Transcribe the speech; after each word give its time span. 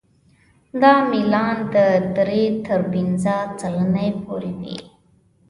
دا 0.81 0.93
میلان 1.11 1.57
د 1.75 1.75
درې 2.17 2.43
تر 2.67 2.79
پنځه 2.93 3.35
سلنې 3.59 4.09
پورې 4.25 4.51
وي 4.59 4.77